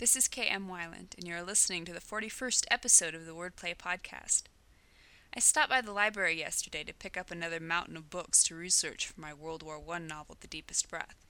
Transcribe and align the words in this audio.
This 0.00 0.16
is 0.16 0.28
K.M. 0.28 0.66
Weiland, 0.66 1.14
and 1.18 1.28
you're 1.28 1.42
listening 1.42 1.84
to 1.84 1.92
the 1.92 2.00
41st 2.00 2.64
episode 2.70 3.14
of 3.14 3.26
the 3.26 3.34
Wordplay 3.34 3.76
Podcast. 3.76 4.44
I 5.36 5.40
stopped 5.40 5.68
by 5.68 5.82
the 5.82 5.92
library 5.92 6.38
yesterday 6.38 6.84
to 6.84 6.94
pick 6.94 7.18
up 7.18 7.30
another 7.30 7.60
mountain 7.60 7.98
of 7.98 8.08
books 8.08 8.42
to 8.44 8.54
research 8.54 9.06
for 9.06 9.20
my 9.20 9.34
World 9.34 9.62
War 9.62 9.78
I 9.90 9.98
novel, 9.98 10.38
The 10.40 10.46
Deepest 10.46 10.88
Breath. 10.88 11.26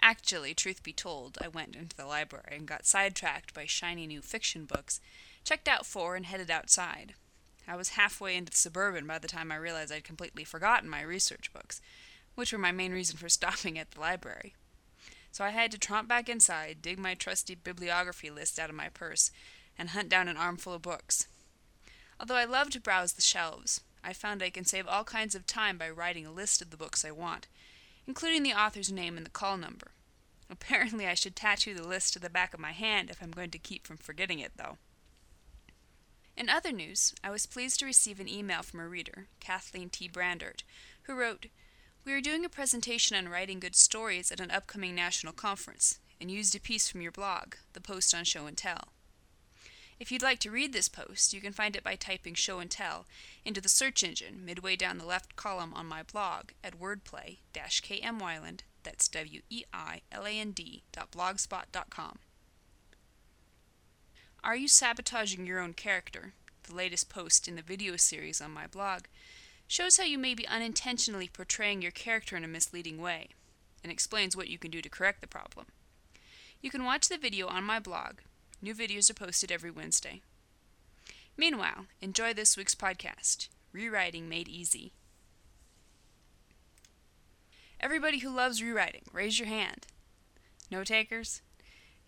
Actually, 0.00 0.54
truth 0.54 0.84
be 0.84 0.92
told, 0.92 1.36
I 1.42 1.48
went 1.48 1.74
into 1.74 1.96
the 1.96 2.06
library 2.06 2.52
and 2.52 2.68
got 2.68 2.86
sidetracked 2.86 3.54
by 3.54 3.66
shiny 3.66 4.06
new 4.06 4.22
fiction 4.22 4.66
books, 4.66 5.00
checked 5.42 5.66
out 5.66 5.84
four, 5.84 6.14
and 6.14 6.26
headed 6.26 6.48
outside. 6.48 7.14
I 7.66 7.74
was 7.74 7.88
halfway 7.88 8.36
into 8.36 8.52
the 8.52 8.56
suburban 8.56 9.04
by 9.08 9.18
the 9.18 9.26
time 9.26 9.50
I 9.50 9.56
realized 9.56 9.90
I'd 9.90 10.04
completely 10.04 10.44
forgotten 10.44 10.88
my 10.88 11.02
research 11.02 11.52
books, 11.52 11.80
which 12.36 12.52
were 12.52 12.58
my 12.60 12.70
main 12.70 12.92
reason 12.92 13.16
for 13.16 13.28
stopping 13.28 13.80
at 13.80 13.90
the 13.90 14.00
library 14.00 14.54
so 15.30 15.44
I 15.44 15.50
had 15.50 15.70
to 15.72 15.78
tromp 15.78 16.08
back 16.08 16.28
inside, 16.28 16.82
dig 16.82 16.98
my 16.98 17.14
trusty 17.14 17.54
bibliography 17.54 18.30
list 18.30 18.58
out 18.58 18.70
of 18.70 18.76
my 18.76 18.88
purse, 18.88 19.30
and 19.78 19.90
hunt 19.90 20.08
down 20.08 20.28
an 20.28 20.36
armful 20.36 20.74
of 20.74 20.82
books. 20.82 21.26
Although 22.18 22.36
I 22.36 22.44
love 22.44 22.70
to 22.70 22.80
browse 22.80 23.14
the 23.14 23.22
shelves, 23.22 23.80
I 24.02 24.12
found 24.12 24.42
I 24.42 24.50
can 24.50 24.64
save 24.64 24.86
all 24.86 25.04
kinds 25.04 25.34
of 25.34 25.46
time 25.46 25.78
by 25.78 25.90
writing 25.90 26.26
a 26.26 26.32
list 26.32 26.60
of 26.60 26.70
the 26.70 26.76
books 26.76 27.04
I 27.04 27.10
want, 27.10 27.46
including 28.06 28.42
the 28.42 28.54
author's 28.54 28.92
name 28.92 29.16
and 29.16 29.24
the 29.24 29.30
call 29.30 29.56
number. 29.56 29.92
Apparently, 30.50 31.06
I 31.06 31.14
should 31.14 31.36
tattoo 31.36 31.74
the 31.74 31.86
list 31.86 32.12
to 32.14 32.18
the 32.18 32.28
back 32.28 32.52
of 32.52 32.60
my 32.60 32.72
hand 32.72 33.08
if 33.08 33.22
I'm 33.22 33.30
going 33.30 33.50
to 33.50 33.58
keep 33.58 33.86
from 33.86 33.96
forgetting 33.96 34.40
it, 34.40 34.52
though. 34.56 34.78
In 36.36 36.48
other 36.48 36.72
news, 36.72 37.14
I 37.22 37.30
was 37.30 37.46
pleased 37.46 37.78
to 37.80 37.86
receive 37.86 38.18
an 38.18 38.28
email 38.28 38.62
from 38.62 38.80
a 38.80 38.88
reader, 38.88 39.26
Kathleen 39.40 39.90
T. 39.90 40.08
Brandert, 40.08 40.62
who 41.02 41.14
wrote, 41.14 41.46
we 42.04 42.12
are 42.12 42.20
doing 42.20 42.44
a 42.44 42.48
presentation 42.48 43.16
on 43.16 43.30
writing 43.30 43.60
good 43.60 43.76
stories 43.76 44.32
at 44.32 44.40
an 44.40 44.50
upcoming 44.50 44.94
national 44.94 45.32
conference 45.32 45.98
and 46.20 46.30
used 46.30 46.54
a 46.54 46.60
piece 46.60 46.88
from 46.88 47.02
your 47.02 47.12
blog, 47.12 47.54
the 47.72 47.80
post 47.80 48.14
on 48.14 48.24
Show 48.24 48.46
and 48.46 48.56
Tell. 48.56 48.88
If 49.98 50.10
you'd 50.10 50.22
like 50.22 50.38
to 50.40 50.50
read 50.50 50.72
this 50.72 50.88
post, 50.88 51.34
you 51.34 51.42
can 51.42 51.52
find 51.52 51.76
it 51.76 51.84
by 51.84 51.96
typing 51.96 52.32
Show 52.34 52.58
and 52.58 52.70
Tell 52.70 53.04
into 53.44 53.60
the 53.60 53.68
search 53.68 54.02
engine 54.02 54.44
midway 54.44 54.76
down 54.76 54.96
the 54.96 55.04
left 55.04 55.36
column 55.36 55.74
on 55.74 55.84
my 55.86 56.02
blog 56.02 56.50
at 56.64 56.80
wordplay-kmweiland, 56.80 58.60
that's 58.82 59.08
W-E-I-L-A-N-D 59.08 60.82
dot 60.92 61.10
blogspot 61.10 61.64
dot 61.70 61.90
com. 61.90 62.18
Are 64.42 64.56
you 64.56 64.68
sabotaging 64.68 65.46
your 65.46 65.60
own 65.60 65.74
character? 65.74 66.32
The 66.62 66.74
latest 66.74 67.10
post 67.10 67.46
in 67.46 67.56
the 67.56 67.62
video 67.62 67.96
series 67.96 68.40
on 68.40 68.52
my 68.52 68.66
blog 68.66 69.02
shows 69.70 69.98
how 69.98 70.02
you 70.02 70.18
may 70.18 70.34
be 70.34 70.48
unintentionally 70.48 71.30
portraying 71.32 71.80
your 71.80 71.92
character 71.92 72.36
in 72.36 72.42
a 72.42 72.48
misleading 72.48 73.00
way, 73.00 73.28
and 73.84 73.92
explains 73.92 74.36
what 74.36 74.48
you 74.48 74.58
can 74.58 74.68
do 74.68 74.82
to 74.82 74.88
correct 74.88 75.20
the 75.20 75.28
problem. 75.28 75.66
You 76.60 76.70
can 76.70 76.84
watch 76.84 77.08
the 77.08 77.16
video 77.16 77.46
on 77.46 77.62
my 77.62 77.78
blog. 77.78 78.14
New 78.60 78.74
videos 78.74 79.08
are 79.10 79.14
posted 79.14 79.52
every 79.52 79.70
Wednesday. 79.70 80.22
Meanwhile, 81.36 81.86
enjoy 82.00 82.34
this 82.34 82.56
week's 82.56 82.74
podcast 82.74 83.46
Rewriting 83.72 84.28
Made 84.28 84.48
Easy. 84.48 84.90
Everybody 87.78 88.18
who 88.18 88.34
loves 88.34 88.60
rewriting, 88.60 89.02
raise 89.12 89.38
your 89.38 89.46
hand. 89.46 89.86
No 90.68 90.82
takers? 90.82 91.42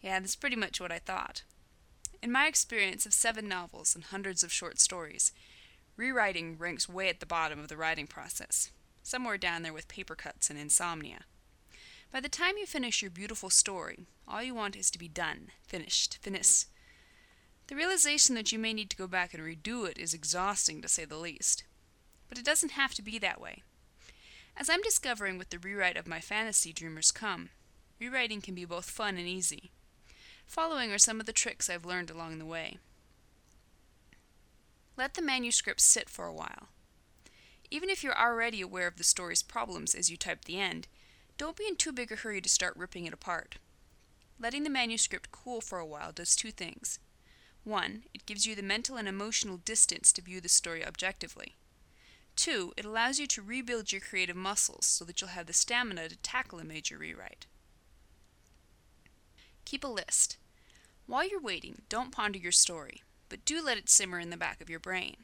Yeah, 0.01 0.19
that's 0.19 0.35
pretty 0.35 0.57
much 0.57 0.81
what 0.81 0.91
I 0.91 0.99
thought. 0.99 1.45
In 2.21 2.33
my 2.33 2.49
experience 2.49 3.07
of 3.07 3.13
seven 3.13 3.47
novels 3.47 3.95
and 3.95 4.03
hundreds 4.03 4.43
of 4.43 4.53
short 4.53 4.81
stories, 4.81 5.31
Rewriting 5.97 6.57
ranks 6.59 6.89
way 6.89 7.09
at 7.09 7.21
the 7.21 7.27
bottom 7.27 7.59
of 7.59 7.69
the 7.69 7.77
writing 7.77 8.07
process, 8.07 8.71
somewhere 9.03 9.37
down 9.37 9.63
there 9.63 9.73
with 9.73 9.89
paper 9.89 10.15
cuts 10.15 10.49
and 10.49 10.59
insomnia. 10.59 11.21
By 12.11 12.21
the 12.21 12.29
time 12.29 12.57
you 12.59 12.67
finish 12.67 13.03
your 13.03 13.11
beautiful 13.11 13.51
story, 13.51 14.07
all 14.27 14.43
you 14.43 14.55
want 14.55 14.77
is 14.77 14.91
to 14.91 14.99
be 14.99 15.09
done, 15.09 15.49
finished, 15.67 16.19
finis. 16.21 16.67
The 17.69 17.77
realization 17.77 18.35
that 18.35 18.53
you 18.53 18.59
may 18.59 18.73
need 18.73 18.91
to 18.91 18.97
go 18.97 19.07
back 19.07 19.33
and 19.33 19.43
redo 19.43 19.89
it 19.89 19.99
is 19.99 20.13
exhausting 20.13 20.83
to 20.83 20.89
say 20.89 21.05
the 21.05 21.17
least. 21.17 21.65
But 22.29 22.39
it 22.39 22.45
doesn't 22.45 22.73
have 22.73 22.95
to 22.95 23.03
be 23.03 23.19
that 23.19 23.41
way. 23.41 23.63
As 24.57 24.69
I'm 24.69 24.83
discovering 24.83 25.39
with 25.39 25.51
the 25.51 25.59
rewrite 25.59 25.97
of 25.97 26.07
my 26.07 26.21
fantasy 26.21 26.73
Dreamers 26.73 27.11
Come, 27.11 27.51
rewriting 27.99 28.41
can 28.41 28.55
be 28.55 28.65
both 28.65 28.91
fun 28.91 29.17
and 29.17 29.27
easy. 29.27 29.71
Following 30.47 30.93
are 30.93 30.99
some 30.99 31.21
of 31.21 31.27
the 31.27 31.33
tricks 31.33 31.71
I've 31.71 31.87
learned 31.87 32.11
along 32.11 32.39
the 32.39 32.47
way. 32.47 32.79
Let 34.97 35.15
the 35.15 35.23
manuscript 35.23 35.81
sit 35.81 36.11
for 36.11 36.27
a 36.27 36.35
while. 36.35 36.69
Even 37.71 37.89
if 37.89 38.05
you're 38.05 38.19
already 38.19 38.61
aware 38.61 38.87
of 38.87 38.97
the 38.97 39.05
story's 39.05 39.43
problems 39.43 39.95
as 39.95 40.11
you 40.11 40.17
type 40.19 40.45
the 40.45 40.61
end, 40.61 40.89
don't 41.39 41.57
be 41.57 41.67
in 41.67 41.77
too 41.77 41.93
big 41.93 42.13
a 42.13 42.17
hurry 42.17 42.43
to 42.43 42.49
start 42.49 42.77
ripping 42.77 43.07
it 43.07 43.15
apart. 43.15 43.57
Letting 44.39 44.65
the 44.65 44.71
manuscript 44.71 45.33
cool 45.33 45.63
for 45.63 45.79
a 45.79 45.87
while 45.87 46.13
does 46.13 46.37
two 46.37 46.51
things. 46.51 46.99
One, 47.65 48.05
it 48.13 48.27
gives 48.27 48.45
you 48.45 48.55
the 48.55 48.63
mental 48.63 48.97
and 48.97 49.09
emotional 49.09 49.57
distance 49.57 50.13
to 50.13 50.23
view 50.23 50.41
the 50.41 50.49
story 50.51 50.85
objectively. 50.85 51.57
Two, 52.37 52.75
it 52.77 52.85
allows 52.85 53.19
you 53.19 53.27
to 53.29 53.43
rebuild 53.43 53.93
your 53.93 54.01
creative 54.01 54.37
muscles 54.37 54.85
so 54.85 55.05
that 55.07 55.21
you'll 55.21 55.31
have 55.31 55.47
the 55.47 55.53
stamina 55.53 56.09
to 56.09 56.17
tackle 56.17 56.59
a 56.59 56.65
major 56.65 56.99
rewrite. 56.99 57.47
Keep 59.65 59.85
a 59.85 59.89
list. 59.89 60.37
While 61.07 61.27
you're 61.27 61.41
waiting, 61.41 61.83
don't 61.89 62.13
ponder 62.13 62.39
your 62.39 62.53
story 62.53 63.03
but 63.33 63.47
do 63.47 63.65
let 63.65 63.79
it 63.79 63.89
simmer 63.89 64.21
in 64.21 64.29
the 64.29 64.37
back 64.37 64.61
of 64.61 64.69
your 64.69 64.79
brain. 64.79 65.17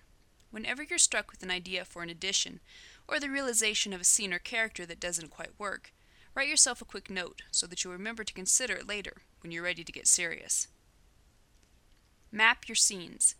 Whenever 0.51 0.83
you're 0.83 0.99
struck 0.99 1.31
with 1.31 1.43
an 1.43 1.51
idea 1.51 1.85
for 1.85 2.03
an 2.03 2.09
addition, 2.09 2.59
or 3.07 3.21
the 3.21 3.29
realization 3.29 3.93
of 3.93 4.01
a 4.01 4.05
scene 4.05 4.33
or 4.33 4.39
character 4.39 4.87
that 4.87 4.99
doesn't 4.99 5.29
quite 5.29 5.51
work, 5.59 5.93
write 6.35 6.49
yourself 6.49 6.81
a 6.81 6.87
quick 6.87 7.11
note 7.11 7.43
so 7.51 7.67
that 7.67 7.85
you'll 7.85 7.93
remember 7.93 8.25
to 8.25 8.33
consider 8.33 8.73
it 8.73 8.89
later 8.89 9.19
when 9.43 9.53
you're 9.53 9.63
ready 9.63 9.85
to 9.85 9.93
get 9.93 10.07
serious. 10.07 10.69
Map 12.33 12.67
your 12.67 12.77
scenes. 12.77 13.35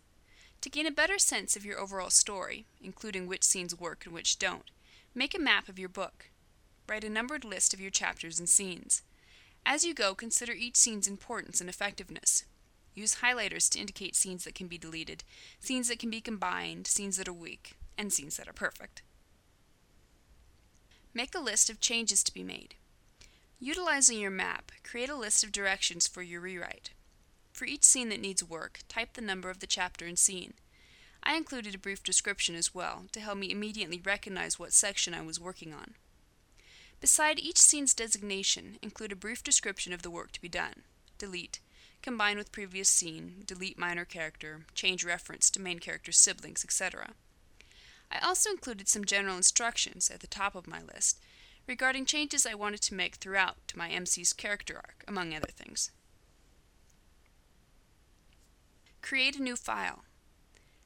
To 0.61 0.69
gain 0.69 0.85
a 0.85 0.91
better 0.91 1.17
sense 1.17 1.55
of 1.55 1.65
your 1.65 1.79
overall 1.79 2.11
story, 2.11 2.67
including 2.79 3.25
which 3.25 3.43
scenes 3.43 3.79
work 3.79 4.05
and 4.05 4.13
which 4.13 4.37
don't, 4.37 4.69
make 5.15 5.33
a 5.33 5.39
map 5.39 5.67
of 5.67 5.79
your 5.79 5.89
book. 5.89 6.29
Write 6.87 7.03
a 7.03 7.09
numbered 7.09 7.43
list 7.43 7.73
of 7.73 7.81
your 7.81 7.89
chapters 7.89 8.37
and 8.37 8.47
scenes. 8.47 9.01
As 9.65 9.83
you 9.83 9.95
go, 9.95 10.13
consider 10.13 10.51
each 10.51 10.75
scene's 10.75 11.07
importance 11.07 11.59
and 11.59 11.71
effectiveness. 11.71 12.45
Use 12.93 13.17
highlighters 13.17 13.69
to 13.69 13.79
indicate 13.79 14.15
scenes 14.15 14.43
that 14.43 14.55
can 14.55 14.67
be 14.67 14.77
deleted, 14.77 15.23
scenes 15.59 15.87
that 15.87 15.99
can 15.99 16.09
be 16.09 16.21
combined, 16.21 16.87
scenes 16.87 17.17
that 17.17 17.27
are 17.27 17.33
weak, 17.33 17.75
and 17.97 18.11
scenes 18.11 18.37
that 18.37 18.47
are 18.47 18.53
perfect. 18.53 19.01
Make 21.13 21.33
a 21.35 21.39
list 21.39 21.69
of 21.69 21.79
changes 21.79 22.23
to 22.23 22.33
be 22.33 22.43
made. 22.43 22.75
Utilizing 23.59 24.19
your 24.19 24.31
map, 24.31 24.71
create 24.83 25.09
a 25.09 25.15
list 25.15 25.43
of 25.43 25.51
directions 25.51 26.07
for 26.07 26.21
your 26.21 26.41
rewrite. 26.41 26.91
For 27.51 27.65
each 27.65 27.83
scene 27.83 28.09
that 28.09 28.21
needs 28.21 28.43
work, 28.43 28.79
type 28.87 29.13
the 29.13 29.21
number 29.21 29.49
of 29.49 29.59
the 29.59 29.67
chapter 29.67 30.05
and 30.05 30.17
scene. 30.17 30.53
I 31.21 31.35
included 31.35 31.75
a 31.75 31.79
brief 31.79 32.03
description 32.03 32.55
as 32.55 32.73
well 32.73 33.05
to 33.11 33.19
help 33.19 33.37
me 33.37 33.51
immediately 33.51 33.99
recognize 34.03 34.57
what 34.57 34.71
section 34.71 35.13
I 35.13 35.21
was 35.21 35.39
working 35.39 35.73
on. 35.73 35.95
Beside 37.01 37.39
each 37.39 37.57
scene's 37.57 37.93
designation, 37.93 38.77
include 38.81 39.11
a 39.11 39.17
brief 39.17 39.43
description 39.43 39.93
of 39.93 40.03
the 40.03 40.09
work 40.09 40.31
to 40.33 40.41
be 40.41 40.49
done. 40.49 40.83
Delete, 41.17 41.59
combine 42.01 42.37
with 42.37 42.51
previous 42.51 42.89
scene, 42.89 43.43
delete 43.45 43.77
minor 43.77 44.05
character, 44.05 44.65
change 44.73 45.03
reference 45.03 45.49
to 45.49 45.61
main 45.61 45.79
character's 45.79 46.17
siblings, 46.17 46.63
etc. 46.63 47.11
I 48.11 48.19
also 48.19 48.49
included 48.49 48.87
some 48.87 49.05
general 49.05 49.37
instructions 49.37 50.09
at 50.09 50.21
the 50.21 50.27
top 50.27 50.55
of 50.55 50.67
my 50.67 50.81
list 50.81 51.19
regarding 51.67 52.05
changes 52.05 52.45
I 52.45 52.55
wanted 52.55 52.81
to 52.81 52.95
make 52.95 53.15
throughout 53.15 53.55
to 53.67 53.77
my 53.77 53.89
MC's 53.89 54.33
character 54.33 54.75
arc, 54.75 55.03
among 55.07 55.33
other 55.33 55.51
things. 55.51 55.91
Create 59.01 59.37
a 59.37 59.43
new 59.43 59.55
file. 59.55 60.03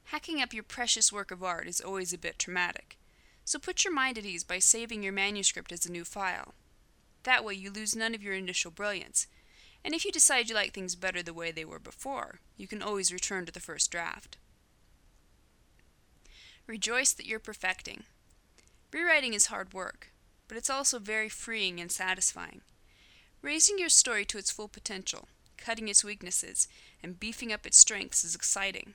Hacking 0.04 0.42
up 0.42 0.52
your 0.52 0.62
precious 0.62 1.10
work 1.10 1.30
of 1.30 1.42
art 1.42 1.66
is 1.66 1.80
always 1.80 2.12
a 2.12 2.18
bit 2.18 2.38
traumatic, 2.38 2.98
so 3.44 3.58
put 3.58 3.84
your 3.84 3.94
mind 3.94 4.18
at 4.18 4.26
ease 4.26 4.44
by 4.44 4.58
saving 4.58 5.02
your 5.02 5.12
manuscript 5.12 5.72
as 5.72 5.86
a 5.86 5.92
new 5.92 6.04
file. 6.04 6.54
That 7.22 7.44
way 7.44 7.54
you 7.54 7.70
lose 7.70 7.96
none 7.96 8.14
of 8.14 8.22
your 8.22 8.34
initial 8.34 8.70
brilliance 8.70 9.26
and 9.84 9.94
if 9.94 10.04
you 10.04 10.10
decide 10.10 10.48
you 10.48 10.54
like 10.54 10.72
things 10.72 10.94
better 10.94 11.22
the 11.22 11.34
way 11.34 11.50
they 11.50 11.64
were 11.64 11.78
before, 11.78 12.40
you 12.56 12.66
can 12.66 12.82
always 12.82 13.12
return 13.12 13.44
to 13.44 13.52
the 13.52 13.60
first 13.60 13.90
draft. 13.90 14.38
Rejoice 16.66 17.12
that 17.12 17.26
you're 17.26 17.38
perfecting. 17.38 18.04
Rewriting 18.90 19.34
is 19.34 19.46
hard 19.46 19.74
work, 19.74 20.10
but 20.48 20.56
it's 20.56 20.70
also 20.70 20.98
very 20.98 21.28
freeing 21.28 21.80
and 21.80 21.92
satisfying. 21.92 22.62
Raising 23.42 23.78
your 23.78 23.90
story 23.90 24.24
to 24.24 24.38
its 24.38 24.50
full 24.50 24.68
potential, 24.68 25.28
cutting 25.58 25.88
its 25.88 26.02
weaknesses, 26.02 26.66
and 27.02 27.20
beefing 27.20 27.52
up 27.52 27.66
its 27.66 27.76
strengths 27.76 28.24
is 28.24 28.34
exciting. 28.34 28.94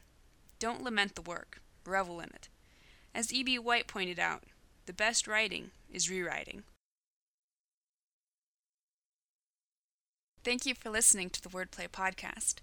Don't 0.57 0.83
lament 0.83 1.13
the 1.13 1.21
work, 1.21 1.61
revel 1.85 2.19
in 2.19 2.29
it. 2.29 2.49
As 3.13 3.31
E.B. 3.31 3.59
White 3.59 3.87
pointed 3.87 4.17
out, 4.17 4.43
the 4.87 4.93
best 4.93 5.27
writing 5.27 5.69
is 5.91 6.09
rewriting. 6.09 6.63
Thank 10.43 10.65
you 10.65 10.73
for 10.73 10.89
listening 10.89 11.29
to 11.31 11.41
the 11.41 11.49
Wordplay 11.49 11.89
Podcast. 11.89 12.55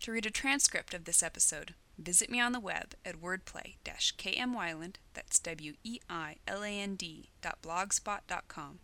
To 0.00 0.12
read 0.12 0.24
a 0.24 0.30
transcript 0.30 0.94
of 0.94 1.04
this 1.04 1.22
episode, 1.22 1.74
visit 1.98 2.30
me 2.30 2.40
on 2.40 2.52
the 2.52 2.60
web 2.60 2.94
at 3.04 3.20
wordplay-kmweiland, 3.20 4.94
that's 5.12 5.38
W-E-I-L-A-N-D 5.40 7.30
dot 7.42 7.58
blogspot 7.62 8.20
dot 8.28 8.48
com, 8.48 8.78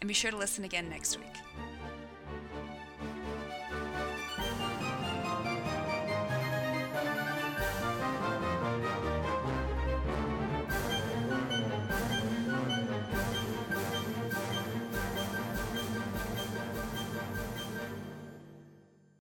and 0.00 0.06
be 0.06 0.14
sure 0.14 0.30
to 0.30 0.36
listen 0.36 0.64
again 0.64 0.88
next 0.88 1.18
week. 1.18 1.34